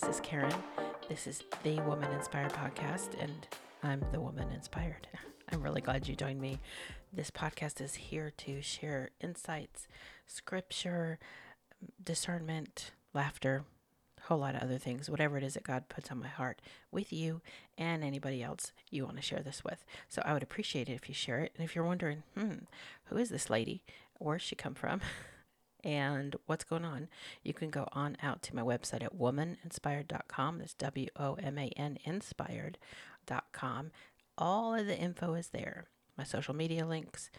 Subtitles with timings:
[0.00, 0.54] this is Karen.
[1.08, 3.48] This is the Woman Inspired podcast, and
[3.82, 5.08] I'm the Woman Inspired.
[5.52, 6.60] I'm really glad you joined me.
[7.12, 9.88] This podcast is here to share insights,
[10.24, 11.18] scripture,
[12.04, 13.64] discernment, laughter,
[14.18, 16.62] a whole lot of other things, whatever it is that God puts on my heart
[16.92, 17.40] with you
[17.76, 19.84] and anybody else you want to share this with.
[20.08, 21.52] So I would appreciate it if you share it.
[21.56, 22.66] And if you're wondering, hmm,
[23.06, 23.82] who is this lady?
[24.18, 25.00] Where's she come from?
[25.84, 27.08] and what's going on,
[27.42, 30.58] you can go on out to my website at womaninspired.com.
[30.58, 33.90] That's W O M A N inspired.com.
[34.36, 35.86] All of the info is there.
[36.16, 37.30] My social media links,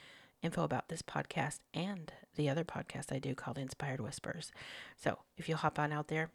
[0.41, 4.51] info about this podcast, and the other podcast I do called Inspired Whispers.
[4.95, 6.31] So if you'll hop on out there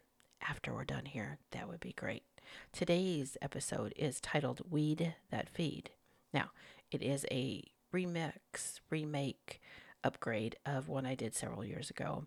[0.47, 2.23] after we're done here, that would be great.
[2.71, 5.89] Today's episode is titled Weed That Feed.
[6.33, 6.51] Now,
[6.91, 9.61] it is a remix, remake,
[10.05, 12.25] upgrade of one I did several years ago,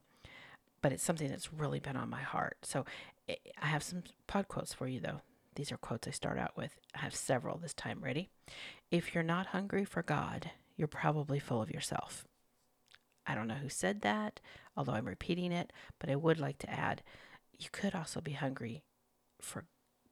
[0.82, 2.58] but it's something that's really been on my heart.
[2.62, 2.84] So
[3.28, 5.22] eh, I have some pod quotes for you, though.
[5.54, 6.78] These are quotes I start out with.
[6.94, 8.00] I have several this time.
[8.02, 8.28] Ready?
[8.90, 12.26] If you're not hungry for God, you're probably full of yourself.
[13.26, 14.40] I don't know who said that,
[14.76, 17.02] although I'm repeating it, but I would like to add
[17.58, 18.84] you could also be hungry
[19.40, 19.64] for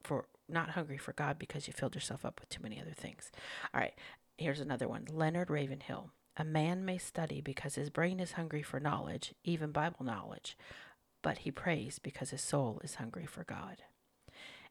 [0.03, 3.33] for not hungry for God because you filled yourself up with too many other things.
[3.75, 3.95] All right,
[4.39, 5.07] here's another one.
[5.11, 6.11] Leonard Ravenhill.
[6.37, 10.57] A man may study because his brain is hungry for knowledge, even Bible knowledge,
[11.23, 13.83] but he prays because his soul is hungry for God.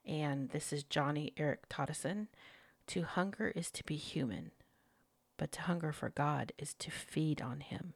[0.05, 2.27] And this is Joni Eareckson Tada.
[2.87, 4.51] To hunger is to be human,
[5.37, 7.93] but to hunger for God is to feed on him.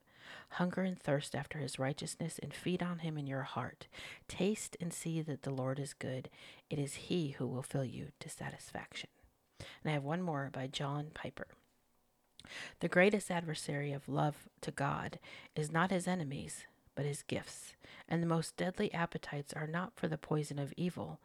[0.54, 3.88] Hunger and thirst after his righteousness and feed on him in your heart.
[4.28, 6.30] Taste and see that the Lord is good.
[6.72, 9.10] It is he who will fill you to satisfaction.
[9.60, 11.48] And I have one more by John Piper.
[12.80, 15.20] The greatest adversary of love to God
[15.56, 16.66] is not his enemies,
[16.96, 17.74] but his gifts.
[18.08, 21.20] And the most deadly appetites are not for the poison of evil,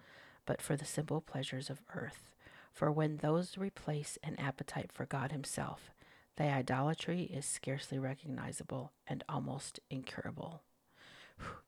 [0.47, 2.35] but for the simple pleasures of earth.
[2.73, 5.91] For when those replace an appetite for God Himself,
[6.37, 10.63] the idolatry is scarcely recognizable and almost incurable.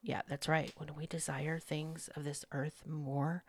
[0.03, 0.73] Yeah, that's right.
[0.77, 3.45] When we desire things of this earth more,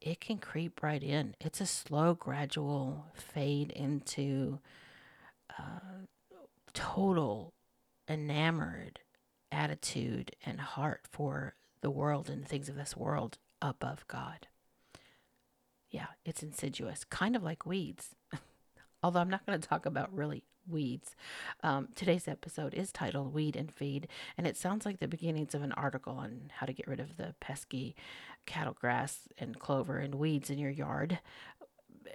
[0.00, 1.34] it can creep right in.
[1.40, 4.58] It's a slow, gradual fade into
[5.58, 6.06] uh,
[6.72, 7.54] total
[8.08, 9.00] enamored
[9.50, 14.48] attitude and heart for the world and things of this world above God.
[15.90, 18.14] Yeah, it's insidious, kind of like weeds.
[19.02, 21.16] Although I'm not going to talk about really weeds.
[21.62, 25.62] Um, today's episode is titled Weed and Feed, and it sounds like the beginnings of
[25.62, 27.96] an article on how to get rid of the pesky
[28.46, 31.20] cattle grass and clover and weeds in your yard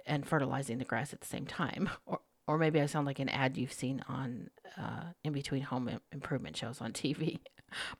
[0.06, 3.28] and fertilizing the grass at the same time, or, or maybe I sound like an
[3.28, 7.38] ad you've seen on uh, in between home improvement shows on TV.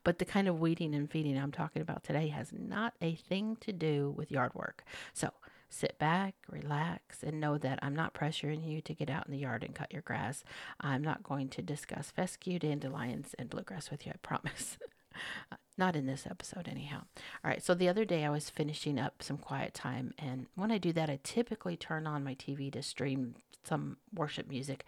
[0.05, 3.57] But the kind of weeding and feeding I'm talking about today has not a thing
[3.59, 4.85] to do with yard work.
[5.13, 5.31] So
[5.69, 9.39] sit back, relax, and know that I'm not pressuring you to get out in the
[9.39, 10.45] yard and cut your grass.
[10.79, 14.77] I'm not going to discuss fescue, dandelions, and bluegrass with you, I promise.
[15.77, 17.01] Not in this episode, anyhow.
[17.43, 20.71] All right, so the other day I was finishing up some quiet time, and when
[20.71, 24.85] I do that, I typically turn on my TV to stream some worship music,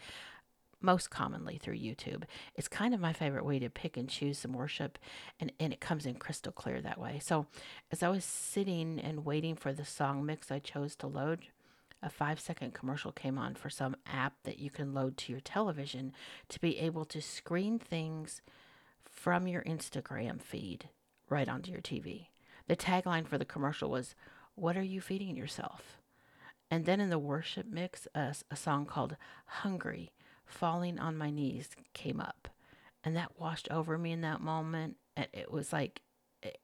[0.79, 2.23] most commonly through YouTube.
[2.55, 4.97] It's kind of my favorite way to pick and choose some worship,
[5.39, 7.19] and, and it comes in crystal clear that way.
[7.21, 7.47] So,
[7.91, 11.47] as I was sitting and waiting for the song mix I chose to load,
[12.01, 15.41] a five second commercial came on for some app that you can load to your
[15.41, 16.13] television
[16.49, 18.41] to be able to screen things
[19.27, 20.87] from your Instagram feed
[21.27, 22.27] right onto your TV.
[22.69, 24.15] The tagline for the commercial was,
[24.55, 25.97] What are you feeding yourself?
[26.71, 29.17] And then in the worship mix, a, a song called
[29.47, 30.13] Hungry,
[30.45, 32.47] Falling on My Knees came up.
[33.03, 34.95] And that washed over me in that moment.
[35.17, 35.99] And it was like,
[36.41, 36.59] it,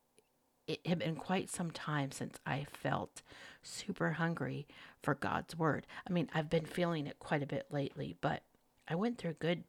[0.66, 3.22] it had been quite some time since I felt
[3.62, 4.68] super hungry
[5.02, 5.86] for God's word.
[6.10, 8.44] I mean, I've been feeling it quite a bit lately, but
[8.88, 9.66] I went through a good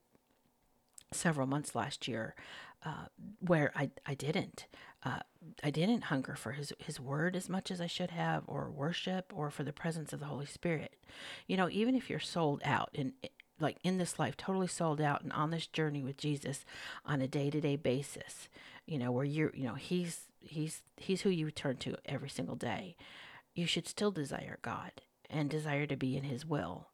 [1.12, 2.34] several months last year
[2.84, 3.06] uh,
[3.40, 4.66] where I, I didn't.
[5.04, 5.20] Uh,
[5.62, 9.32] I didn't hunger for his, his word as much as I should have, or worship,
[9.34, 10.96] or for the presence of the Holy Spirit.
[11.46, 13.12] You know, even if you're sold out and
[13.60, 16.64] like in this life, totally sold out and on this journey with Jesus
[17.04, 18.48] on a day to day basis,
[18.86, 22.56] you know, where you're, you know, he's, he's, he's who you turn to every single
[22.56, 22.96] day.
[23.54, 24.92] You should still desire God
[25.30, 26.88] and desire to be in his will,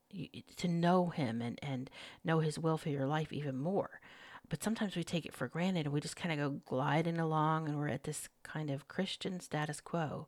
[0.57, 1.91] to know him and, and
[2.25, 4.01] know his will for your life even more
[4.50, 7.69] but sometimes we take it for granted and we just kind of go gliding along
[7.69, 10.26] and we're at this kind of Christian status quo.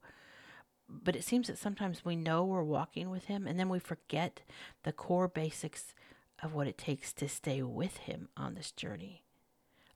[0.88, 4.40] But it seems that sometimes we know we're walking with Him and then we forget
[4.84, 5.94] the core basics
[6.42, 9.24] of what it takes to stay with Him on this journey,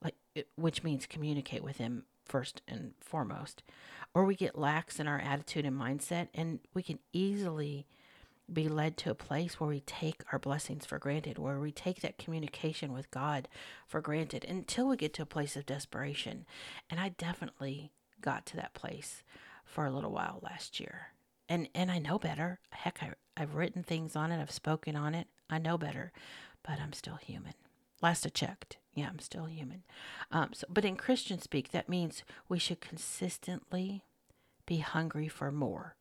[0.02, 0.16] like
[0.56, 3.62] which means communicate with Him first and foremost.
[4.12, 7.86] Or we get lax in our attitude and mindset, and we can easily
[8.52, 12.00] be led to a place where we take our blessings for granted, where we take
[12.00, 13.48] that communication with God
[13.86, 16.46] for granted until we get to a place of desperation.
[16.88, 17.90] And I definitely
[18.20, 19.22] got to that place
[19.64, 21.08] for a little while last year.
[21.48, 22.60] And and I know better.
[22.70, 25.28] Heck, I, I've written things on it, I've spoken on it.
[25.50, 26.12] I know better,
[26.62, 27.54] but I'm still human.
[28.02, 29.84] Last I checked, yeah, I'm still human.
[30.30, 34.04] Um, so, but in Christian speak, that means we should consistently
[34.66, 35.96] be hungry for more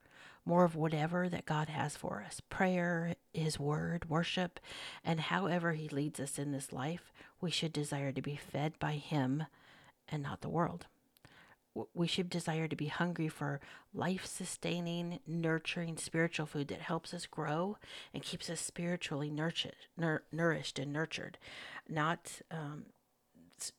[0.46, 4.60] more of whatever that God has for us prayer, His Word, worship,
[5.04, 7.12] and however He leads us in this life,
[7.42, 9.46] we should desire to be fed by Him
[10.08, 10.86] and not the world.
[11.94, 13.60] We should desire to be hungry for
[13.94, 17.78] life sustaining, nurturing spiritual food that helps us grow
[18.14, 21.38] and keeps us spiritually nurtured, nur- nourished and nurtured,
[21.90, 22.86] not um,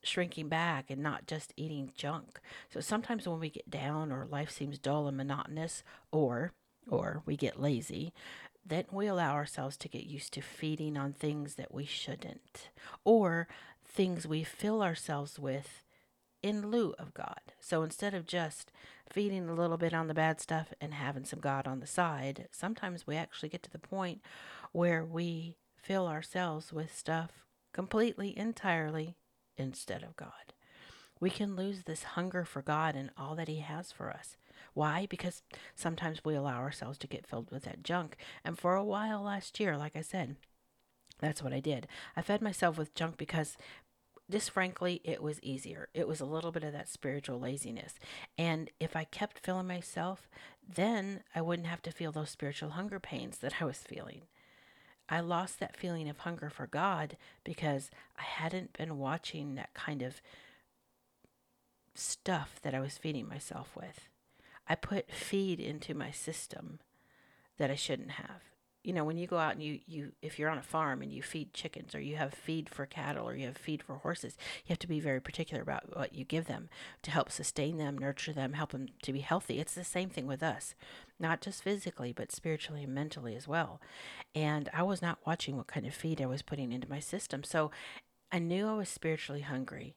[0.03, 2.39] shrinking back and not just eating junk.
[2.69, 6.53] So sometimes when we get down or life seems dull and monotonous or
[6.89, 8.13] or we get lazy,
[8.65, 12.69] then we allow ourselves to get used to feeding on things that we shouldn't
[13.03, 13.47] or
[13.85, 15.83] things we fill ourselves with
[16.43, 17.41] in lieu of God.
[17.59, 18.71] So instead of just
[19.09, 22.47] feeding a little bit on the bad stuff and having some God on the side,
[22.51, 24.21] sometimes we actually get to the point
[24.71, 29.15] where we fill ourselves with stuff completely, entirely
[29.57, 30.53] instead of God.
[31.19, 34.37] We can lose this hunger for God and all that He has for us.
[34.73, 35.07] Why?
[35.09, 35.41] Because
[35.75, 38.17] sometimes we allow ourselves to get filled with that junk.
[38.45, 40.35] And for a while last year, like I said,
[41.19, 41.87] that's what I did.
[42.15, 43.57] I fed myself with junk because
[44.29, 45.87] just frankly, it was easier.
[45.93, 47.95] It was a little bit of that spiritual laziness.
[48.37, 50.29] And if I kept filling myself,
[50.67, 54.23] then I wouldn't have to feel those spiritual hunger pains that I was feeling.
[55.09, 60.01] I lost that feeling of hunger for God because I hadn't been watching that kind
[60.01, 60.21] of
[61.95, 64.09] stuff that I was feeding myself with.
[64.67, 66.79] I put feed into my system
[67.57, 68.41] that I shouldn't have.
[68.87, 71.11] You know, when you go out and you, you if you're on a farm and
[71.11, 74.37] you feed chickens or you have feed for cattle or you have feed for horses,
[74.63, 76.69] you have to be very particular about what you give them
[77.01, 79.59] to help sustain them, nurture them, help them to be healthy.
[79.59, 80.73] It's the same thing with us,
[81.19, 83.81] not just physically, but spiritually and mentally as well.
[84.33, 87.43] And I was not watching what kind of feed I was putting into my system.
[87.43, 87.71] So
[88.31, 89.95] I knew I was spiritually hungry,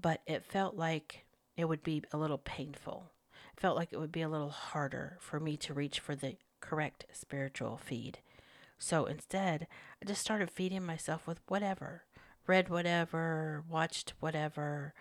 [0.00, 1.24] but it felt like
[1.56, 3.10] it would be a little painful.
[3.56, 7.06] Felt like it would be a little harder for me to reach for the correct
[7.12, 8.18] spiritual feed.
[8.78, 9.66] So instead,
[10.02, 12.04] I just started feeding myself with whatever,
[12.46, 14.92] read whatever, watched whatever,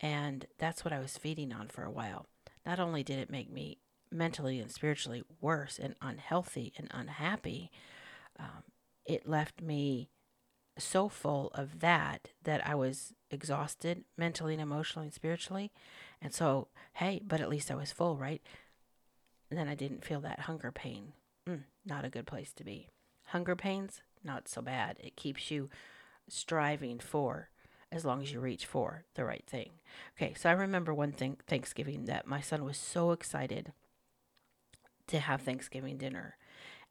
[0.00, 2.26] and that's what I was feeding on for a while.
[2.64, 3.78] Not only did it make me
[4.10, 7.70] mentally and spiritually worse and unhealthy and unhappy,
[8.38, 8.64] um,
[9.04, 10.10] it left me
[10.78, 15.72] so full of that that I was exhausted mentally and emotionally and spiritually.
[16.20, 18.42] And so, hey, but at least I was full, right?
[19.50, 21.12] And then I didn't feel that hunger pain.
[21.48, 22.88] Mm, not a good place to be.
[23.26, 24.96] Hunger pains, not so bad.
[25.00, 25.68] It keeps you
[26.28, 27.50] striving for
[27.92, 29.70] as long as you reach for the right thing.
[30.16, 33.72] Okay, so I remember one thing Thanksgiving that my son was so excited
[35.06, 36.36] to have Thanksgiving dinner.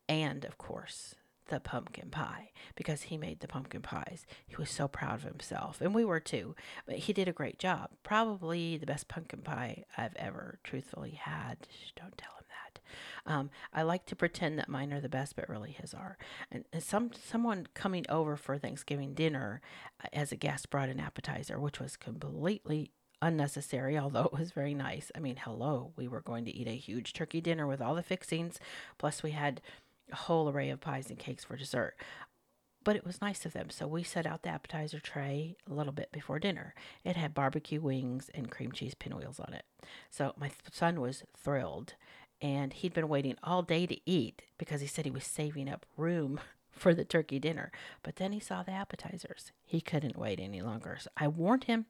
[0.08, 1.16] And of course,
[1.48, 4.26] the pumpkin pie because he made the pumpkin pies.
[4.46, 6.56] He was so proud of himself, and we were too.
[6.86, 7.90] But he did a great job.
[8.04, 11.68] Probably the best pumpkin pie I've ever truthfully had.
[11.70, 13.32] Shh, don't tell him that.
[13.32, 16.18] Um, I like to pretend that mine are the best, but really his are.
[16.52, 19.62] And, and some someone coming over for Thanksgiving dinner
[20.04, 24.74] uh, as a guest brought an appetizer, which was completely unnecessary, although it was very
[24.74, 25.12] nice.
[25.16, 28.04] I mean, hello, we were going to eat a huge turkey dinner with all the
[28.04, 28.60] fixings,
[28.98, 29.62] plus we had
[30.12, 31.96] a whole array of pies and cakes for dessert.
[32.84, 35.92] But it was nice of them, so we set out the appetizer tray a little
[35.92, 36.76] bit before dinner.
[37.04, 39.66] It had barbecue wings and cream cheese pinwheels on it.
[40.12, 41.96] So my son was thrilled,
[42.40, 45.88] and he'd been waiting all day to eat because he said he was saving up
[45.98, 47.72] room for the turkey dinner.
[48.04, 49.52] But then he saw the appetizers.
[49.64, 50.98] He couldn't wait any longer.
[51.00, 51.88] So I warned him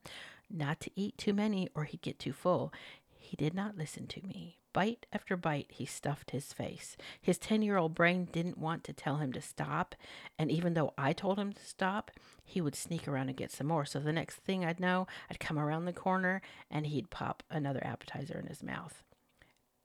[0.49, 2.71] not to eat too many or he'd get too full.
[3.17, 4.59] He did not listen to me.
[4.75, 6.97] Bite after bite, he stuffed his face.
[7.21, 9.95] His 10 year old brain didn't want to tell him to stop,
[10.37, 12.11] and even though I told him to stop,
[12.43, 13.85] he would sneak around and get some more.
[13.85, 17.79] So the next thing I'd know, I'd come around the corner and he'd pop another
[17.85, 19.01] appetizer in his mouth,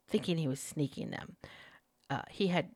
[0.09, 1.37] thinking he was sneaking them.
[2.11, 2.70] Uh, he had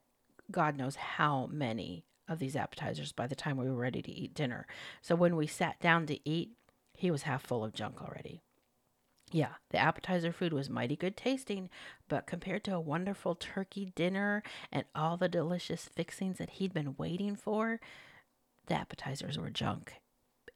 [0.52, 4.35] God knows how many of these appetizers by the time we were ready to eat
[4.35, 4.68] dinner.
[5.02, 6.52] So when we sat down to eat,
[6.92, 8.43] he was half full of junk already.
[9.33, 11.71] Yeah, the appetizer food was mighty good tasting,
[12.09, 16.95] but compared to a wonderful turkey dinner and all the delicious fixings that he'd been
[16.97, 17.81] waiting for,
[18.66, 19.95] the appetizers were junk.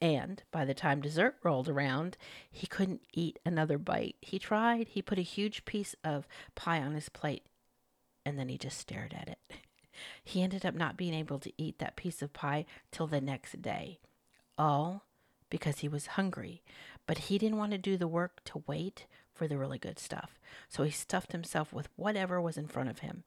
[0.00, 2.16] And by the time dessert rolled around,
[2.50, 4.14] he couldn't eat another bite.
[4.20, 4.88] He tried.
[4.88, 7.44] He put a huge piece of pie on his plate
[8.28, 9.38] and then he just stared at it.
[10.22, 13.60] He ended up not being able to eat that piece of pie till the next
[13.60, 13.98] day.
[14.56, 15.06] All
[15.50, 16.62] because he was hungry,
[17.08, 20.38] but he didn't want to do the work to wait for the really good stuff.
[20.68, 23.24] So he stuffed himself with whatever was in front of him.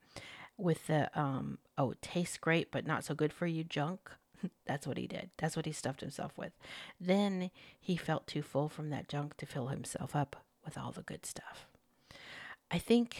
[0.56, 4.12] With the, um, oh, tastes great, but not so good for you junk.
[4.68, 5.32] That's what he did.
[5.38, 6.52] That's what he stuffed himself with.
[7.00, 11.02] Then he felt too full from that junk to fill himself up with all the
[11.02, 11.66] good stuff.
[12.70, 13.18] I think,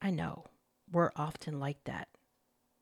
[0.00, 0.44] I know,
[0.90, 2.08] we're often like that,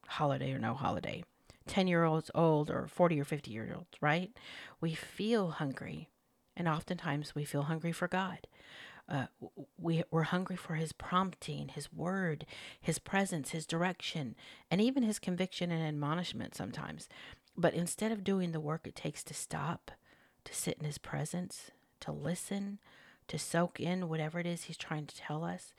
[0.06, 1.24] holiday or no holiday.
[1.66, 4.30] 10 year olds old or 40 or 50 year olds, right?
[4.80, 6.10] We feel hungry,
[6.56, 8.46] and oftentimes we feel hungry for God.
[9.08, 9.26] Uh,
[9.78, 12.44] we, we're hungry for his prompting, his word,
[12.80, 14.34] his presence, his direction,
[14.70, 17.08] and even his conviction and admonishment sometimes.
[17.56, 19.92] But instead of doing the work it takes to stop,
[20.44, 21.70] to sit in his presence,
[22.00, 22.78] to listen,
[23.28, 25.72] to soak in whatever it is he's trying to tell us,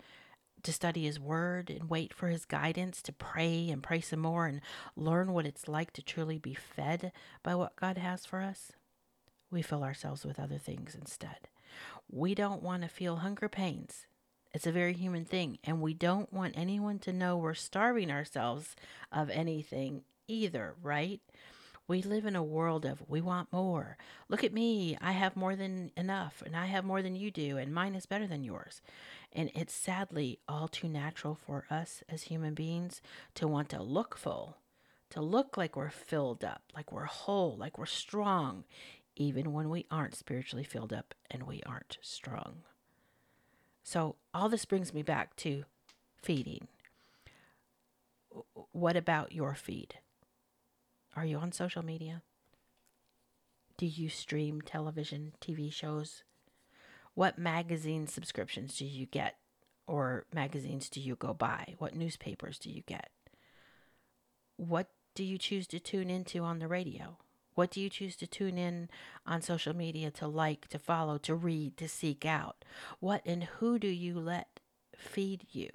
[0.64, 4.48] to study his word and wait for his guidance, to pray and pray some more
[4.48, 4.62] and
[4.96, 7.12] learn what it's like to truly be fed
[7.44, 8.72] by what God has for us,
[9.52, 11.48] we fill ourselves with other things instead.
[12.10, 14.06] We don't want to feel hunger pains.
[14.54, 18.76] It's a very human thing, and we don't want anyone to know we're starving ourselves
[19.12, 21.22] of anything either, right?
[21.88, 23.98] We live in a world of we want more.
[24.28, 24.98] Look at me.
[25.00, 28.06] I have more than enough, and I have more than you do, and mine is
[28.06, 28.82] better than yours.
[29.32, 33.02] And it's sadly all too natural for us as human beings
[33.36, 34.58] to want to look full,
[35.12, 38.66] to look like we're filled up, like we're whole, like we're strong,
[39.18, 42.64] even when we aren't spiritually filled up and we aren't strong.
[43.84, 45.66] So, all this brings me back to
[46.22, 46.68] feeding.
[48.72, 49.96] What about your feed?
[51.16, 52.22] Are you on social media?
[53.78, 56.24] Do you stream television, TV shows?
[57.14, 59.36] What magazine subscriptions do you get?
[59.88, 61.76] Or magazines do you go buy?
[61.78, 63.10] What newspapers do you get?
[64.58, 67.18] What do you choose to tune into on the radio?
[67.58, 68.88] What do you choose to tune in
[69.26, 72.64] on social media to like, to follow, to read, to seek out?
[73.00, 74.60] What and who do you let
[74.96, 75.72] feed you?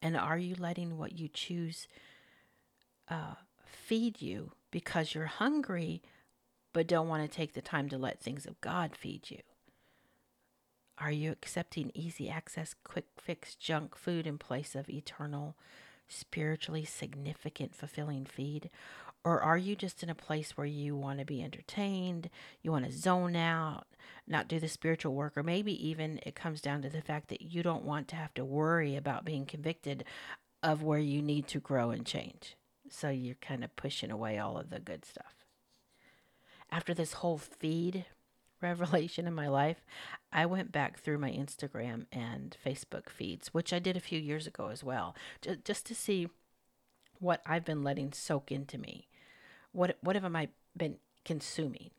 [0.00, 1.88] And are you letting what you choose
[3.06, 3.34] uh,
[3.66, 6.00] feed you because you're hungry,
[6.72, 9.40] but don't want to take the time to let things of God feed you?
[10.96, 15.58] Are you accepting easy access, quick fix junk food in place of eternal,
[16.08, 18.70] spiritually significant, fulfilling feed?
[19.24, 22.30] Or are you just in a place where you want to be entertained,
[22.62, 23.86] you want to zone out,
[24.26, 27.42] not do the spiritual work, or maybe even it comes down to the fact that
[27.42, 30.04] you don't want to have to worry about being convicted
[30.62, 32.56] of where you need to grow and change?
[32.88, 35.44] So you're kind of pushing away all of the good stuff.
[36.70, 38.06] After this whole feed
[38.62, 39.84] revelation in my life,
[40.32, 44.46] I went back through my Instagram and Facebook feeds, which I did a few years
[44.46, 45.14] ago as well,
[45.64, 46.28] just to see
[47.18, 49.06] what I've been letting soak into me.
[49.72, 51.90] What what have I been consuming?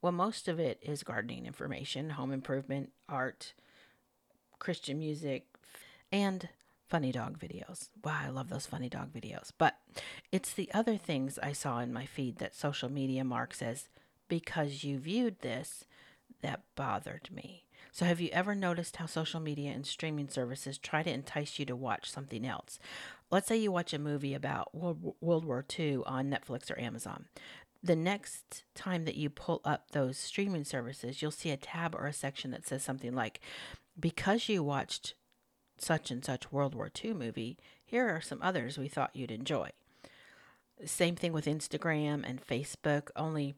[0.00, 3.52] Well, most of it is gardening information, home improvement, art,
[4.58, 5.46] Christian music,
[6.12, 6.48] and
[6.88, 7.88] funny dog videos.
[8.04, 9.50] Wow, I love those funny dog videos.
[9.56, 9.76] But
[10.30, 13.88] it's the other things I saw in my feed that social media marks as
[14.28, 15.84] because you viewed this
[16.42, 17.64] that bothered me.
[17.92, 21.66] So, have you ever noticed how social media and streaming services try to entice you
[21.66, 22.78] to watch something else?
[23.30, 27.26] Let's say you watch a movie about World, War II on Netflix or Amazon.
[27.82, 32.06] The next time that you pull up those streaming services, you'll see a tab or
[32.06, 33.40] a section that says something like,
[33.98, 35.14] Because you watched
[35.78, 39.70] such and such World War II movie, here are some others we thought you'd enjoy.
[40.84, 43.54] Same thing with Instagram and Facebook, only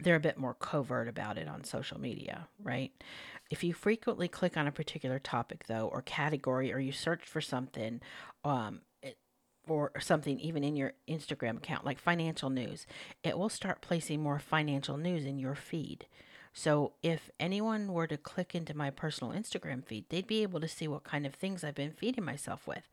[0.00, 2.92] they're a bit more covert about it on social media, right?
[3.50, 7.40] If you frequently click on a particular topic, though, or category, or you search for
[7.40, 8.00] something,
[8.44, 8.82] um,
[9.66, 12.86] or something even in your Instagram account, like financial news,
[13.22, 16.06] it will start placing more financial news in your feed.
[16.52, 20.68] So if anyone were to click into my personal Instagram feed, they'd be able to
[20.68, 22.88] see what kind of things I've been feeding myself with.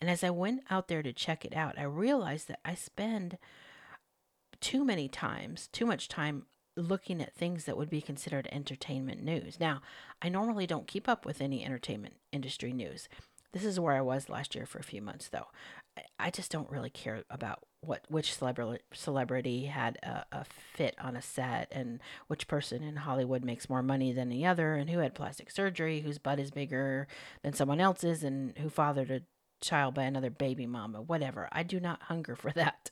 [0.00, 3.36] And as I went out there to check it out, I realized that I spend
[4.60, 9.58] too many times, too much time looking at things that would be considered entertainment news.
[9.58, 9.82] Now,
[10.22, 13.08] I normally don't keep up with any entertainment industry news.
[13.52, 15.48] This is where I was last year for a few months, though.
[16.18, 21.16] I just don't really care about what which celebrity celebrity had a, a fit on
[21.16, 21.98] a set and
[22.28, 26.00] which person in Hollywood makes more money than the other and who had plastic surgery,
[26.00, 27.08] whose butt is bigger
[27.42, 29.22] than someone else's, and who fathered a
[29.60, 31.48] child by another baby mama, whatever.
[31.50, 32.90] I do not hunger for that.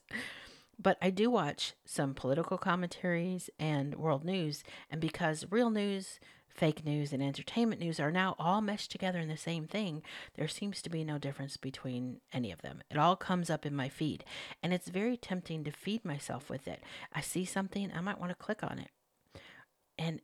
[0.81, 6.85] But I do watch some political commentaries and world news, and because real news, fake
[6.85, 10.03] news, and entertainment news are now all meshed together in the same thing,
[10.35, 12.81] there seems to be no difference between any of them.
[12.91, 14.25] It all comes up in my feed,
[14.63, 16.81] and it's very tempting to feed myself with it.
[17.13, 18.91] I see something, I might want to click on it.
[19.99, 20.21] And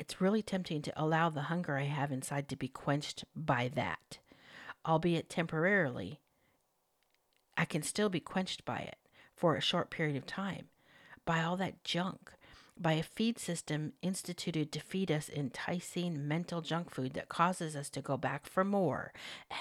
[0.00, 4.18] it's really tempting to allow the hunger I have inside to be quenched by that,
[4.84, 6.18] albeit temporarily.
[7.56, 8.97] I can still be quenched by it
[9.38, 10.66] for a short period of time,
[11.24, 12.32] by all that junk,
[12.80, 17.90] by a feed system instituted to feed us enticing mental junk food that causes us
[17.90, 19.12] to go back for more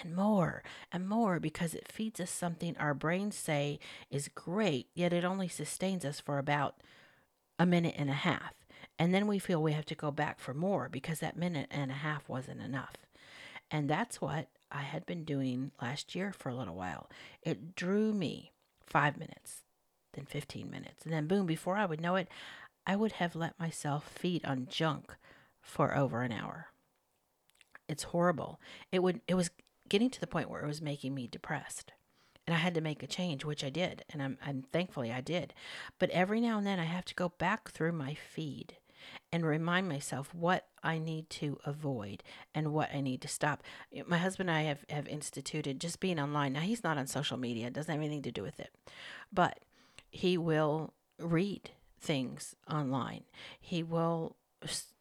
[0.01, 3.79] and more and more because it feeds us something our brains say
[4.10, 6.75] is great, yet it only sustains us for about
[7.60, 8.53] a minute and a half.
[9.00, 11.91] And then we feel we have to go back for more because that minute and
[11.91, 12.96] a half wasn't enough.
[13.69, 17.10] And that's what I had been doing last year for a little while.
[17.41, 18.53] It drew me
[18.86, 19.63] five minutes,
[20.17, 21.05] then 15 minutes.
[21.05, 22.27] And then, boom, before I would know it,
[22.86, 25.15] I would have let myself feed on junk
[25.62, 26.67] for over an hour.
[27.88, 28.59] It's horrible.
[28.91, 29.51] It would it was
[29.88, 31.93] getting to the point where it was making me depressed.
[32.45, 35.19] And I had to make a change, which I did, and I'm, I'm thankfully I
[35.19, 35.53] did.
[36.00, 38.77] But every now and then I have to go back through my feed
[39.33, 42.24] and remind myself what I need to avoid
[42.55, 43.63] and what I need to stop.
[44.05, 46.53] My husband and I have, have instituted just being online.
[46.53, 48.74] Now, he's not on social media, it doesn't have anything to do with it,
[49.31, 49.59] but
[50.17, 53.24] he will read things online.
[53.59, 54.36] He will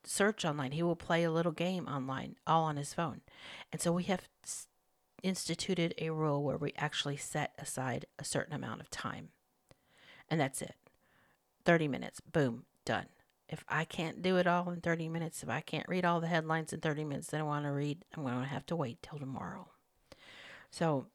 [0.04, 0.72] search online.
[0.72, 3.20] He will play a little game online, all on his phone.
[3.72, 4.28] And so we have
[5.22, 9.30] instituted a rule where we actually set aside a certain amount of time.
[10.28, 10.74] And that's it
[11.64, 13.06] 30 minutes, boom, done
[13.48, 16.26] if I can't do it all in 30 minutes, if I can't read all the
[16.26, 19.02] headlines in 30 minutes that I want to read, I'm going to have to wait
[19.02, 19.68] till tomorrow.
[20.70, 21.06] So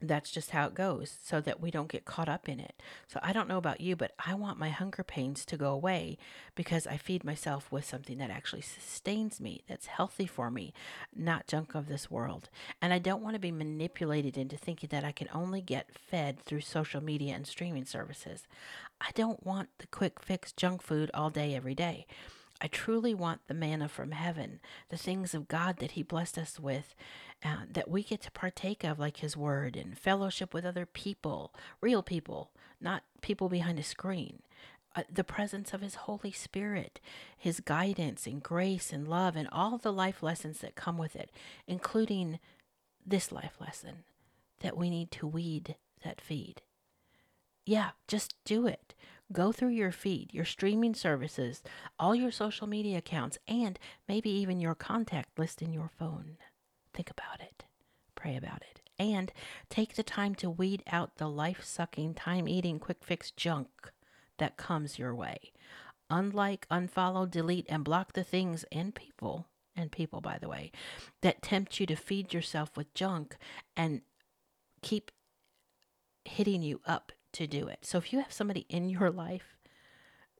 [0.00, 2.82] that's just how it goes so that we don't get caught up in it.
[3.06, 6.16] So I don't know about you, but I want my hunger pains to go away
[6.54, 10.72] because I feed myself with something that actually sustains me, that's healthy for me,
[11.14, 12.48] not junk of this world.
[12.80, 16.40] And I don't want to be manipulated into thinking that I can only get fed
[16.40, 18.46] through social media and streaming services.
[19.00, 22.06] I don't want the quick fix junk food all day, every day.
[22.60, 26.60] I truly want the manna from heaven, the things of God that He blessed us
[26.60, 26.94] with,
[27.44, 31.54] uh, that we get to partake of, like His Word and fellowship with other people,
[31.80, 34.42] real people, not people behind a screen.
[34.94, 37.00] Uh, the presence of His Holy Spirit,
[37.38, 41.30] His guidance and grace and love, and all the life lessons that come with it,
[41.66, 42.40] including
[43.06, 44.04] this life lesson
[44.60, 46.60] that we need to weed that feed.
[47.64, 48.94] Yeah, just do it.
[49.32, 51.62] Go through your feed, your streaming services,
[51.98, 56.36] all your social media accounts, and maybe even your contact list in your phone.
[56.92, 57.64] Think about it.
[58.16, 58.80] Pray about it.
[58.98, 59.32] And
[59.68, 63.68] take the time to weed out the life sucking, time eating, quick fix junk
[64.38, 65.52] that comes your way.
[66.10, 70.72] Unlike unfollow, delete, and block the things and people, and people, by the way,
[71.20, 73.36] that tempt you to feed yourself with junk
[73.76, 74.02] and
[74.82, 75.12] keep
[76.24, 77.80] hitting you up to do it.
[77.82, 79.56] So if you have somebody in your life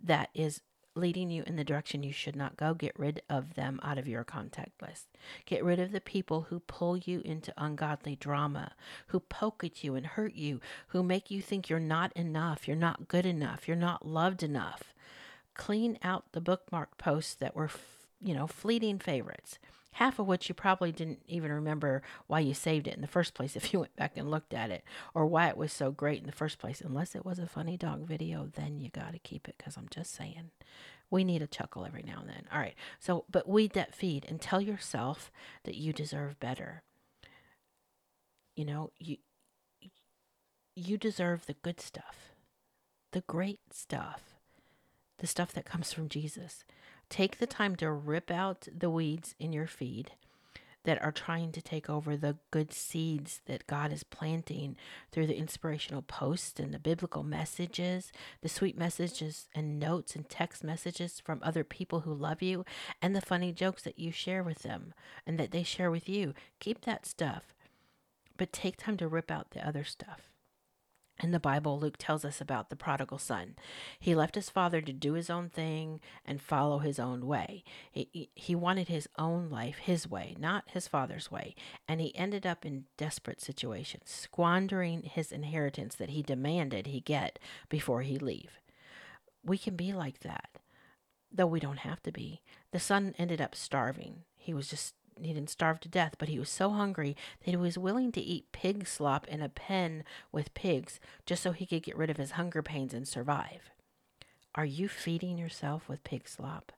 [0.03, 0.61] that is
[0.97, 4.09] leading you in the direction you should not go, get rid of them out of
[4.09, 5.07] your contact list.
[5.47, 8.73] Get rid of the people who pull you into ungodly drama,
[9.09, 12.77] who poke at you and hurt you, who make you think you're not enough, you're
[12.77, 14.95] not good enough, you're not loved enough.
[15.55, 17.71] Clean out the bookmark posts that were,
[18.21, 19.59] you know, fleeting favorites
[19.93, 23.35] half of which you probably didn't even remember why you saved it in the first
[23.35, 26.21] place if you went back and looked at it or why it was so great
[26.21, 26.81] in the first place.
[26.81, 29.89] Unless it was a funny dog video, then you got to keep it because I'm
[29.91, 30.51] just saying.
[31.11, 32.45] We need a chuckle every now and then.
[32.53, 32.77] All right.
[33.01, 35.33] So, but weed that feed and tell yourself
[35.65, 36.83] that you deserve better.
[38.55, 39.17] You know, you
[40.77, 42.33] you deserve the good stuff.
[43.13, 44.37] The great stuff.
[45.19, 46.65] The stuff that comes from Jesus.
[47.11, 50.13] Take the time to rip out the weeds in your feed
[50.85, 54.77] that are trying to take over the good seeds that God is planting
[55.13, 60.65] through the inspirational posts and the biblical messages, the sweet messages and notes and text
[60.65, 62.65] messages from other people who love you,
[63.03, 64.95] and the funny jokes that you share with them
[65.27, 66.33] and that they share with you.
[66.61, 67.55] Keep that stuff,
[68.39, 70.30] but take time to rip out the other stuff.
[71.23, 73.57] In the Bible, Luke tells us about the prodigal son.
[73.99, 77.63] He left his father to do his own thing and follow his own way.
[77.93, 81.55] He, he wanted his own life his way, not his father's way.
[81.87, 87.39] And he ended up in desperate situations, squandering his inheritance that he demanded he get
[87.69, 88.61] before he leave.
[89.45, 90.51] We can be like that,
[91.31, 92.41] though we don't have to be.
[92.73, 94.25] The son ended up starving.
[94.37, 97.57] He was just he didn't starve to death, but he was so hungry that he
[97.57, 101.83] was willing to eat pig slop in a pen with pigs just so he could
[101.83, 103.71] get rid of his hunger pains and survive.
[104.55, 106.73] Are you feeding yourself with pig slop?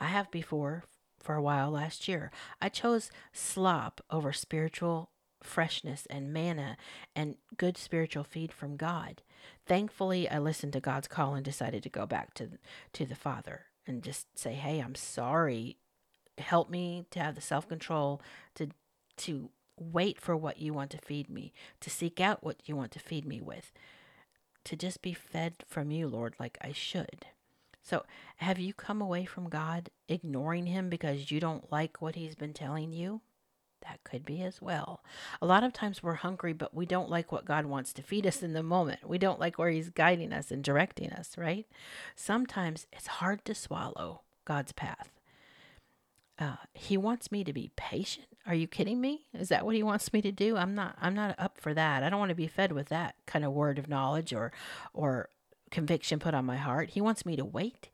[0.00, 0.84] I have before
[1.18, 2.30] for a while last year.
[2.60, 5.10] I chose slop over spiritual
[5.42, 6.76] freshness and manna
[7.14, 9.22] and good spiritual feed from God.
[9.66, 12.58] Thankfully, I listened to God's call and decided to go back to
[12.94, 15.78] to the Father and just say, "Hey, I'm sorry.
[16.38, 18.20] Help me to have the self-control
[18.56, 18.68] to
[19.18, 22.92] to wait for what you want to feed me, to seek out what you want
[22.92, 23.72] to feed me with."
[24.66, 27.26] to just be fed from you, Lord, like I should.
[27.82, 28.04] So,
[28.38, 32.52] have you come away from God ignoring Him because you don't like what He's been
[32.52, 33.20] telling you?
[33.82, 35.04] That could be as well.
[35.40, 38.26] A lot of times we're hungry, but we don't like what God wants to feed
[38.26, 39.08] us in the moment.
[39.08, 41.66] We don't like where He's guiding us and directing us, right?
[42.16, 45.15] Sometimes it's hard to swallow God's path.
[46.38, 48.26] Uh, he wants me to be patient.
[48.46, 49.26] Are you kidding me?
[49.32, 50.56] Is that what he wants me to do?
[50.56, 50.96] I'm not.
[51.00, 52.02] I'm not up for that.
[52.02, 54.52] I don't want to be fed with that kind of word of knowledge or,
[54.92, 55.30] or
[55.70, 56.90] conviction put on my heart.
[56.90, 57.88] He wants me to wait.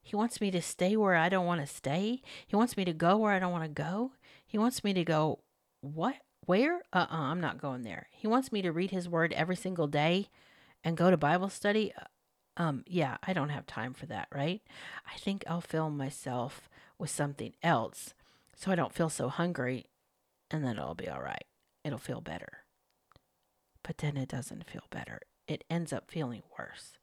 [0.00, 2.22] He wants me to stay where I don't want to stay.
[2.46, 4.12] He wants me to go where I don't want to go.
[4.46, 5.40] He wants me to go.
[5.80, 6.16] What?
[6.46, 6.82] Where?
[6.92, 7.06] Uh.
[7.10, 8.06] uh-uh, I'm not going there.
[8.10, 10.28] He wants me to read His Word every single day,
[10.82, 11.92] and go to Bible study.
[12.00, 12.84] Uh, um.
[12.86, 13.18] Yeah.
[13.26, 14.28] I don't have time for that.
[14.32, 14.62] Right.
[15.06, 18.14] I think I'll film myself with something else
[18.56, 19.86] so I don't feel so hungry
[20.50, 21.44] and then it'll be all right.
[21.84, 22.64] It'll feel better.
[23.82, 25.20] But then it doesn't feel better.
[25.46, 26.98] It ends up feeling worse.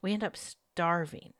[0.00, 1.32] We end up starving.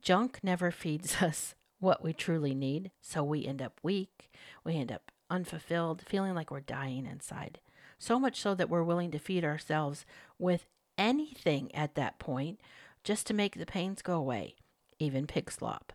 [0.00, 4.30] Junk never feeds us what we truly need, so we end up weak.
[4.64, 7.60] We end up unfulfilled, feeling like we're dying inside.
[7.98, 10.04] So much so that we're willing to feed ourselves
[10.38, 10.66] with
[10.98, 12.60] anything at that point
[13.04, 14.56] just to make the pains go away,
[14.98, 15.92] even pig slop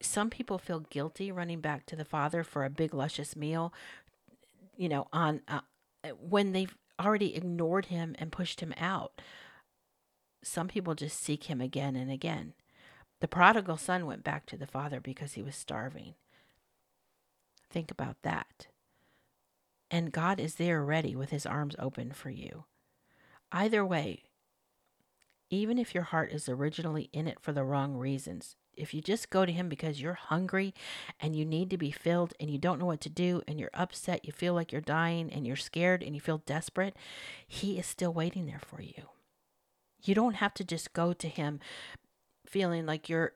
[0.00, 3.72] some people feel guilty running back to the father for a big luscious meal
[4.76, 5.60] you know on uh,
[6.20, 9.20] when they've already ignored him and pushed him out.
[10.42, 12.54] Some people just seek him again and again.
[13.20, 16.14] The prodigal son went back to the father because he was starving.
[17.70, 18.68] Think about that.
[19.90, 22.64] And god is there ready with his arms open for you.
[23.52, 24.22] Either way
[25.48, 29.30] even if your heart is originally in it for the wrong reasons if you just
[29.30, 30.74] go to him because you're hungry
[31.20, 33.70] and you need to be filled and you don't know what to do and you're
[33.74, 36.96] upset, you feel like you're dying and you're scared and you feel desperate,
[37.46, 39.10] he is still waiting there for you.
[40.02, 41.60] You don't have to just go to him
[42.46, 43.32] feeling like you're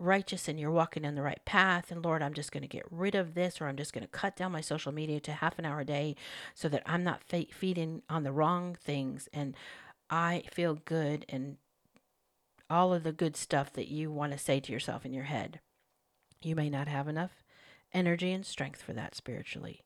[0.00, 2.86] righteous and you're walking in the right path and Lord, I'm just going to get
[2.90, 5.58] rid of this or I'm just going to cut down my social media to half
[5.58, 6.16] an hour a day
[6.54, 9.54] so that I'm not feeding on the wrong things and
[10.08, 11.58] I feel good and
[12.70, 15.60] all of the good stuff that you want to say to yourself in your head.
[16.42, 17.42] You may not have enough
[17.92, 19.82] energy and strength for that spiritually.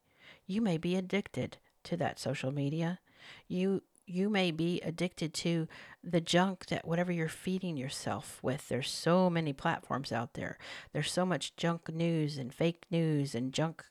[0.47, 3.01] You may be addicted to that social media.
[3.49, 5.67] You you may be addicted to
[6.03, 8.69] the junk that whatever you're feeding yourself with.
[8.69, 10.59] There's so many platforms out there.
[10.93, 13.83] There's so much junk news and fake news and junk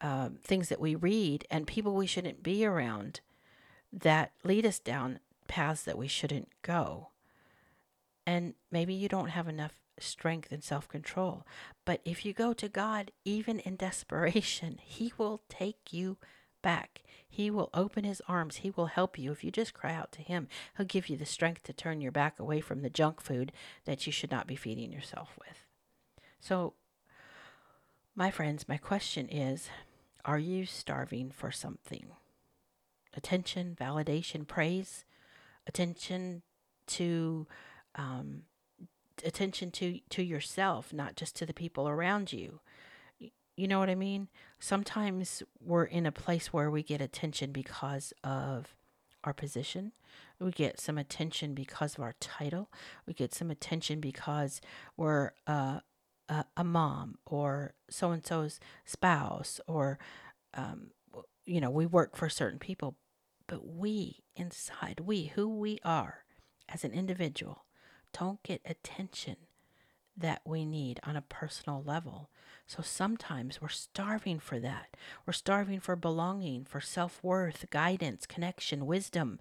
[0.00, 3.20] uh, things that we read and people we shouldn't be around
[3.92, 7.08] that lead us down paths that we shouldn't go.
[8.26, 11.46] And maybe you don't have enough strength and self control.
[11.84, 16.18] But if you go to God, even in desperation, He will take you
[16.62, 17.02] back.
[17.28, 18.56] He will open His arms.
[18.56, 19.30] He will help you.
[19.30, 22.12] If you just cry out to Him, He'll give you the strength to turn your
[22.12, 23.52] back away from the junk food
[23.84, 25.64] that you should not be feeding yourself with.
[26.40, 26.74] So,
[28.14, 29.68] my friends, my question is
[30.24, 32.06] Are you starving for something?
[33.14, 35.04] Attention, validation, praise,
[35.66, 36.42] attention
[36.86, 37.46] to
[37.96, 38.42] um,
[39.24, 42.60] attention to to yourself, not just to the people around you.
[43.56, 44.28] You know what I mean?
[44.60, 48.74] Sometimes we're in a place where we get attention because of
[49.24, 49.92] our position.
[50.38, 52.70] We get some attention because of our title.
[53.06, 54.60] We get some attention because
[54.96, 55.80] we're uh,
[56.28, 59.98] a, a mom or so and so's spouse, or,
[60.54, 60.90] um,
[61.46, 62.96] you know, we work for certain people.
[63.46, 66.24] But we inside, we, who we are
[66.68, 67.64] as an individual,
[68.18, 69.36] don't get attention
[70.16, 72.30] that we need on a personal level.
[72.66, 74.96] So sometimes we're starving for that.
[75.26, 79.38] We're starving for belonging, for self worth, guidance, connection, wisdom,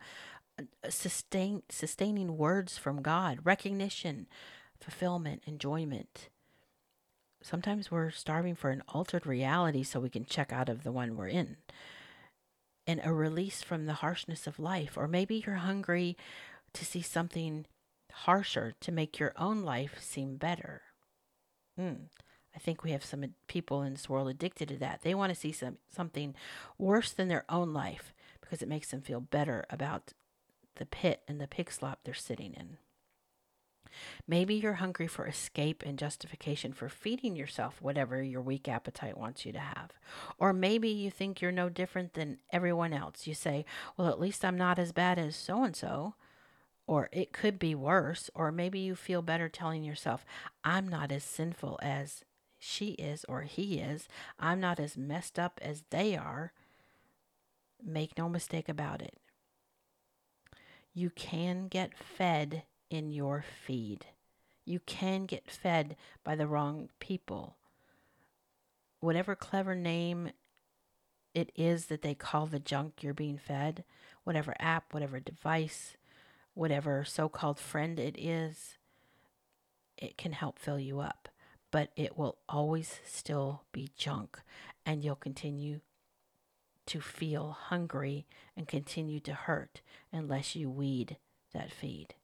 [0.59, 4.27] uh, sustain, sustaining words from God, recognition,
[4.79, 6.29] fulfillment, enjoyment.
[7.41, 11.15] Sometimes we're starving for an altered reality so we can check out of the one
[11.15, 11.57] we're in
[12.87, 14.97] and a release from the harshness of life.
[14.97, 16.17] Or maybe you're hungry
[16.73, 17.65] to see something
[18.19, 20.81] harsher to make your own life seem better.
[21.77, 22.05] Hmm.
[22.55, 25.01] I think we have some people in this world addicted to that.
[25.03, 26.35] They want to see some something
[26.77, 30.13] worse than their own life because it makes them feel better about
[30.75, 32.77] the pit and the pig slop they're sitting in.
[34.27, 39.45] Maybe you're hungry for escape and justification for feeding yourself whatever your weak appetite wants
[39.45, 39.91] you to have.
[40.37, 43.27] Or maybe you think you're no different than everyone else.
[43.27, 43.65] You say,
[43.97, 46.15] well, at least I'm not as bad as so and so.
[46.87, 48.29] Or it could be worse.
[48.35, 50.25] Or maybe you feel better telling yourself,
[50.63, 52.23] I'm not as sinful as
[52.57, 54.07] she is or he is.
[54.39, 56.53] I'm not as messed up as they are.
[57.83, 59.17] Make no mistake about it.
[60.93, 64.05] You can get fed in your feed.
[64.65, 67.57] You can get fed by the wrong people.
[68.99, 70.31] Whatever clever name
[71.35, 73.83] it is that they call the junk you're being fed,
[74.23, 75.97] whatever app, whatever device,
[76.55, 78.79] whatever so called friend it is,
[79.97, 81.29] it can help fill you up.
[81.69, 84.39] But it will always still be junk,
[84.85, 85.81] and you'll continue
[86.85, 91.17] to feel hungry and continue to hurt unless you weed
[91.53, 92.15] that feed.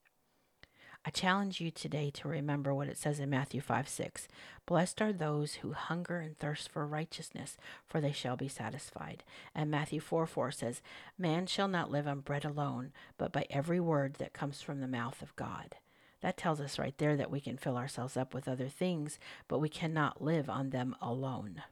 [1.04, 4.28] I challenge you today to remember what it says in Matthew 5 6.
[4.66, 7.56] Blessed are those who hunger and thirst for righteousness,
[7.88, 9.24] for they shall be satisfied.
[9.52, 10.80] And Matthew 4 4 says,
[11.18, 14.86] Man shall not live on bread alone, but by every word that comes from the
[14.86, 15.74] mouth of God.
[16.20, 19.58] That tells us right there that we can fill ourselves up with other things, but
[19.58, 21.64] we cannot live on them alone.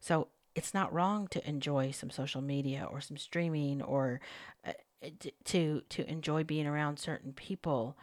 [0.00, 4.22] So it's not wrong to enjoy some social media or some streaming or
[4.66, 4.72] uh,
[5.44, 7.98] to to enjoy being around certain people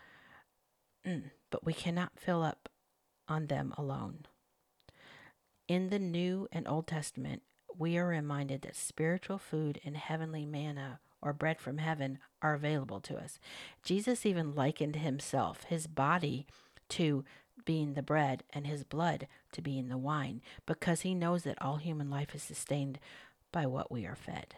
[1.06, 2.70] Mm, but we cannot fill up
[3.28, 4.26] on them alone.
[5.68, 7.44] In the New and Old Testament,
[7.78, 13.00] we are reminded that spiritual food and heavenly manna or bread from heaven are available
[13.00, 13.40] to us.
[13.84, 16.46] Jesus even likened himself, his body,
[16.90, 17.24] to
[17.64, 21.78] being the bread and his blood to being the wine, because he knows that all
[21.78, 23.00] human life is sustained
[23.52, 24.56] by what we are fed.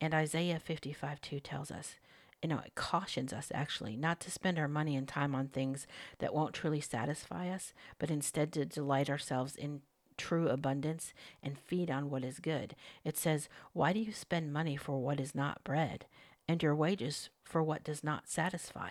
[0.00, 1.96] And Isaiah 55 2 tells us,
[2.42, 5.86] you know, it cautions us actually not to spend our money and time on things
[6.18, 9.80] that won't truly satisfy us, but instead to delight ourselves in
[10.16, 12.74] true abundance and feed on what is good.
[13.04, 16.06] It says, Why do you spend money for what is not bread,
[16.48, 18.90] and your wages for what does not satisfy?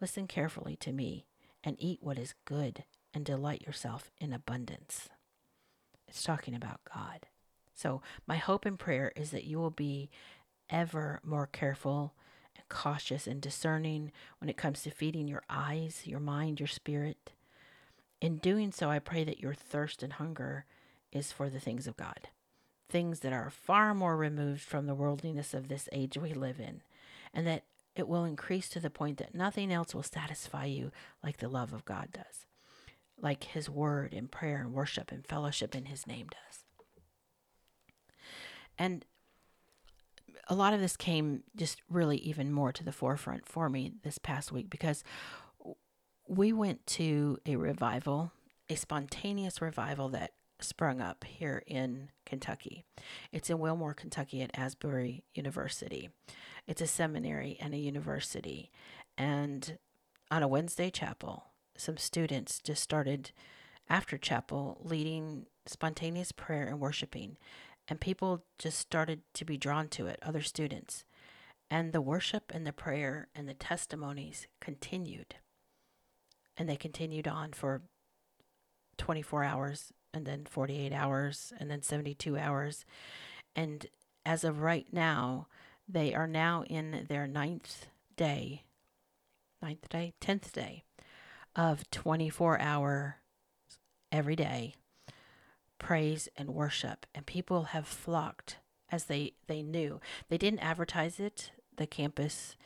[0.00, 1.26] Listen carefully to me
[1.62, 5.08] and eat what is good and delight yourself in abundance.
[6.08, 7.26] It's talking about God.
[7.74, 10.10] So, my hope and prayer is that you will be
[10.70, 12.14] ever more careful
[12.68, 17.32] cautious and discerning when it comes to feeding your eyes, your mind, your spirit.
[18.20, 20.64] In doing so, I pray that your thirst and hunger
[21.12, 22.28] is for the things of God,
[22.88, 26.82] things that are far more removed from the worldliness of this age we live in,
[27.32, 27.64] and that
[27.96, 30.90] it will increase to the point that nothing else will satisfy you
[31.22, 32.46] like the love of God does,
[33.20, 36.64] like His Word and prayer and worship and fellowship in His name does.
[38.76, 39.04] And
[40.48, 44.18] a lot of this came just really even more to the forefront for me this
[44.18, 45.02] past week because
[46.28, 48.32] we went to a revival,
[48.68, 52.84] a spontaneous revival that sprung up here in Kentucky.
[53.32, 56.10] It's in Wilmore, Kentucky at Asbury University.
[56.66, 58.70] It's a seminary and a university.
[59.18, 59.78] And
[60.30, 63.32] on a Wednesday chapel, some students just started
[63.88, 67.36] after chapel leading spontaneous prayer and worshiping
[67.88, 71.04] and people just started to be drawn to it, other students.
[71.70, 75.36] And the worship and the prayer and the testimonies continued.
[76.56, 77.82] And they continued on for
[78.96, 82.84] 24 hours and then 48 hours and then 72 hours.
[83.56, 83.86] And
[84.24, 85.48] as of right now,
[85.88, 88.64] they are now in their ninth day,
[89.60, 90.84] ninth day, tenth day
[91.56, 93.18] of 24 hour
[94.10, 94.74] every day
[95.84, 98.56] praise and worship, and people have flocked
[98.90, 100.00] as they they knew.
[100.30, 101.52] They didn't advertise it.
[101.76, 102.56] The campus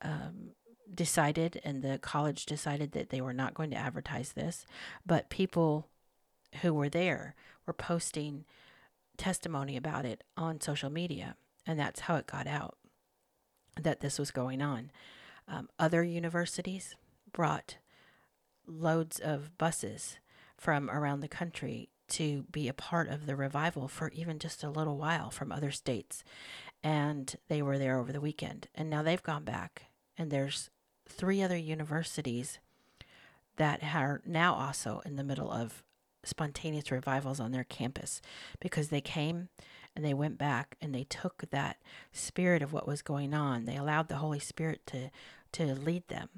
[0.00, 0.50] um,
[0.94, 4.64] decided, and the college decided that they were not going to advertise this,
[5.04, 5.88] but people
[6.62, 7.34] who were there
[7.66, 8.44] were posting
[9.16, 11.34] testimony about it on social media,
[11.66, 12.76] and that's how it got out
[13.82, 14.92] that this was going on.
[15.48, 16.94] Um, other universities
[17.32, 17.78] brought
[18.68, 20.20] loads of buses
[20.56, 24.70] from around the country to be a part of the revival for even just a
[24.70, 26.24] little while from other states.
[26.82, 28.68] And they were there over the weekend.
[28.74, 29.84] And now they've gone back,
[30.16, 30.70] and there's
[31.08, 32.58] three other universities
[33.56, 35.82] that are now also in the middle of
[36.24, 38.20] spontaneous revivals on their campus
[38.60, 39.48] because they came
[39.96, 41.78] and they went back and they took that
[42.12, 43.64] spirit of what was going on.
[43.64, 45.10] They allowed the Holy Spirit to
[45.52, 46.28] to lead them.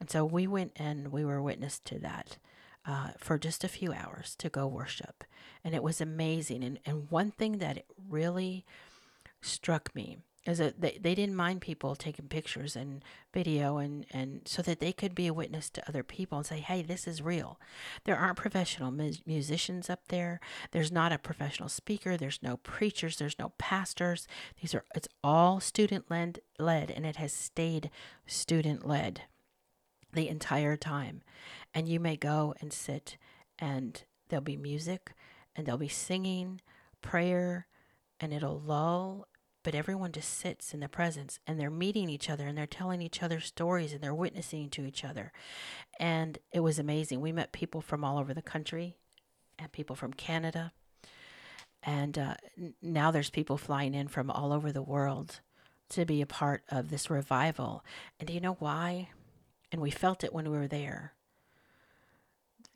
[0.00, 2.38] And so we went and we were witness to that
[2.86, 5.24] uh, for just a few hours to go worship.
[5.64, 6.64] And it was amazing.
[6.64, 8.64] And, and one thing that really
[9.42, 14.40] struck me is that they, they didn't mind people taking pictures and video and, and
[14.46, 17.20] so that they could be a witness to other people and say hey this is
[17.20, 17.60] real.
[18.04, 20.40] There aren't professional mu- musicians up there.
[20.70, 22.16] There's not a professional speaker.
[22.16, 23.16] There's no preachers.
[23.16, 24.26] There's no pastors.
[24.60, 27.90] These are it's all student led led and it has stayed
[28.26, 29.22] student led
[30.12, 31.22] the entire time
[31.74, 33.16] and you may go and sit
[33.58, 35.14] and there'll be music
[35.54, 36.60] and there'll be singing
[37.00, 37.66] prayer
[38.18, 39.26] and it'll lull
[39.62, 43.02] but everyone just sits in the presence and they're meeting each other and they're telling
[43.02, 45.32] each other stories and they're witnessing to each other.
[45.98, 47.20] And it was amazing.
[47.20, 48.96] We met people from all over the country
[49.58, 50.72] and people from Canada.
[51.82, 52.34] And uh,
[52.80, 55.40] now there's people flying in from all over the world
[55.90, 57.84] to be a part of this revival.
[58.18, 59.10] And do you know why?
[59.72, 61.14] And we felt it when we were there.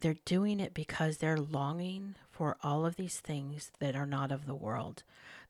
[0.00, 4.46] They're doing it because they're longing for all of these things that are not of
[4.46, 5.02] the world.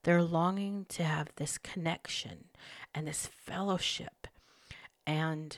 [0.03, 2.45] They're longing to have this connection
[2.93, 4.27] and this fellowship.
[5.05, 5.57] And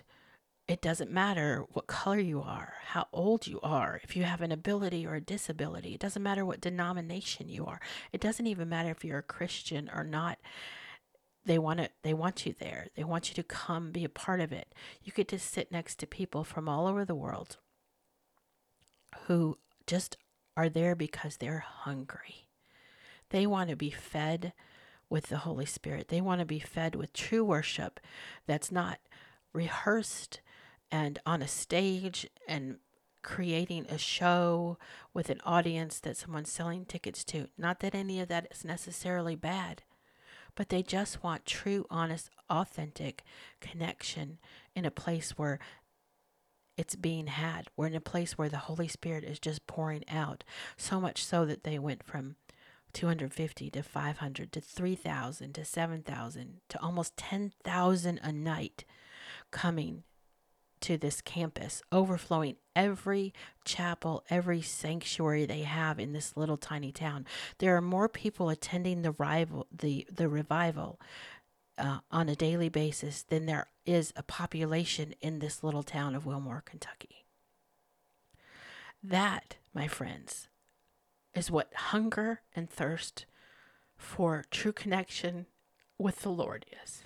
[0.67, 4.51] it doesn't matter what color you are, how old you are, if you have an
[4.51, 5.93] ability or a disability.
[5.93, 7.79] It doesn't matter what denomination you are.
[8.11, 10.39] It doesn't even matter if you're a Christian or not.
[11.47, 12.87] They want it they want you there.
[12.95, 14.75] They want you to come be a part of it.
[15.01, 17.57] You get to sit next to people from all over the world
[19.25, 19.57] who
[19.87, 20.17] just
[20.57, 22.49] are there because they're hungry.
[23.29, 24.51] They want to be fed
[25.09, 26.09] with the Holy Spirit.
[26.09, 28.01] They want to be fed with true worship
[28.45, 28.99] that's not
[29.53, 30.41] rehearsed
[30.91, 32.77] and on a stage and
[33.23, 34.77] creating a show
[35.13, 37.47] with an audience that someone's selling tickets to.
[37.57, 39.83] Not that any of that is necessarily bad,
[40.57, 43.23] but they just want true, honest, authentic
[43.61, 44.39] connection
[44.75, 45.59] in a place where
[46.75, 47.67] it's being had.
[47.77, 50.43] We're in a place where the Holy Spirit is just pouring out.
[50.75, 52.37] So much so that they went from
[52.93, 58.83] 250 to 500 to 3,000 to 7,000 to almost 10,000 a night
[59.51, 60.03] coming
[60.81, 63.33] to this campus, overflowing every
[63.65, 67.25] chapel, every sanctuary they have in this little tiny town.
[67.57, 70.99] There are more people attending the rival, the the revival
[71.77, 76.25] uh, on a daily basis than there is a population in this little town of
[76.25, 77.25] Wilmore, Kentucky.
[79.03, 80.47] That, my friends,
[81.33, 83.25] is what hunger and thirst
[83.95, 85.45] for true connection
[85.97, 87.03] with the Lord is.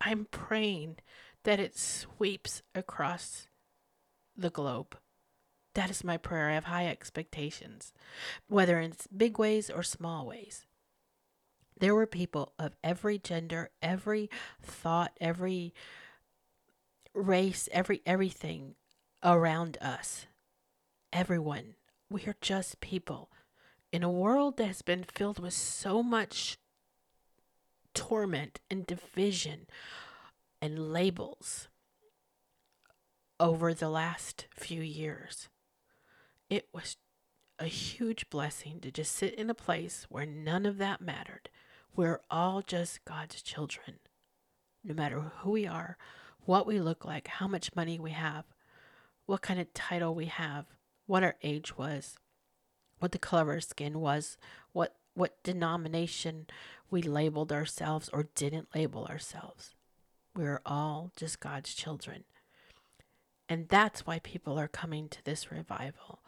[0.00, 0.96] I'm praying
[1.44, 3.48] that it sweeps across
[4.36, 4.96] the globe.
[5.74, 6.50] That is my prayer.
[6.50, 7.92] I have high expectations,
[8.48, 10.66] whether in big ways or small ways.
[11.78, 14.30] There were people of every gender, every
[14.62, 15.74] thought, every
[17.14, 18.74] race, every everything
[19.22, 20.26] around us.
[21.12, 21.74] Everyone
[22.12, 23.30] we are just people
[23.90, 26.58] in a world that has been filled with so much
[27.94, 29.66] torment and division
[30.62, 31.68] and labels
[33.40, 35.48] over the last few years.
[36.48, 36.96] It was
[37.58, 41.50] a huge blessing to just sit in a place where none of that mattered.
[41.96, 43.98] We're all just God's children.
[44.84, 45.98] No matter who we are,
[46.44, 48.44] what we look like, how much money we have,
[49.26, 50.66] what kind of title we have,
[51.06, 52.16] what our age was,
[53.00, 54.38] what the color of our skin was,
[54.72, 56.46] what what denomination
[56.90, 59.74] we labeled ourselves or didn't label ourselves.
[60.34, 62.24] We are all just God's children.
[63.48, 66.20] And that's why people are coming to this revival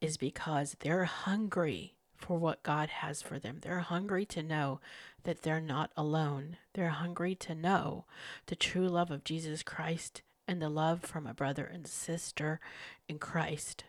[0.00, 3.58] is because they're hungry for what God has for them.
[3.62, 4.80] They're hungry to know
[5.22, 6.56] that they're not alone.
[6.74, 8.04] They're hungry to know
[8.46, 12.60] the true love of Jesus Christ and the love from a brother and sister
[13.08, 13.84] in Christ,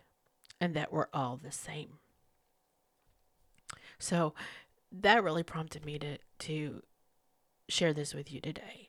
[0.59, 1.99] and that we're all the same.
[3.97, 4.33] So
[4.91, 6.83] that really prompted me to to
[7.69, 8.88] share this with you today.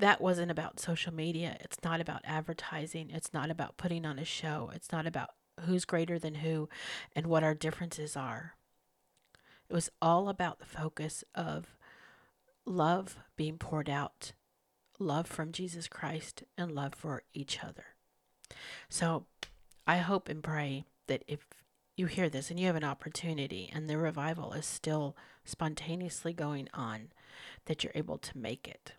[0.00, 1.56] That wasn't about social media.
[1.60, 3.10] It's not about advertising.
[3.10, 4.70] It's not about putting on a show.
[4.74, 6.68] It's not about who's greater than who
[7.14, 8.54] and what our differences are.
[9.68, 11.76] It was all about the focus of
[12.64, 14.32] love being poured out
[15.00, 17.96] love from Jesus Christ, and love for each other.
[18.88, 19.24] So
[19.86, 21.40] I hope and pray that if
[21.96, 26.68] you hear this and you have an opportunity and the revival is still spontaneously going
[26.72, 27.08] on,
[27.64, 28.92] that you're able to make it.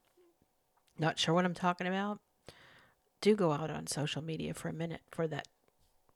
[1.02, 2.20] Not sure what I'm talking about?
[3.22, 5.48] Do go out on social media for a minute for that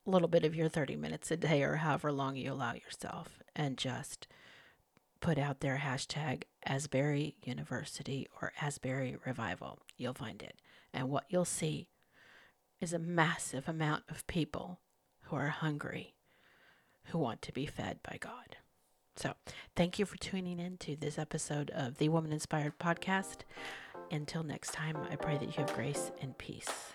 [0.05, 3.79] little bit of your 30 minutes a day or however long you allow yourself and
[3.79, 4.27] just
[5.21, 9.79] put out their hashtag Asbury University or Asbury Revival.
[9.97, 10.61] You'll find it.
[10.93, 11.88] And what you'll see
[12.79, 14.81] is a massive amount of people
[15.23, 16.13] who are hungry,
[17.05, 18.57] who want to be fed by God.
[19.18, 19.34] So,
[19.76, 23.39] thank you for tuning in to this episode of the Woman Inspired Podcast.
[24.11, 26.93] Until next time, I pray that you have grace and peace.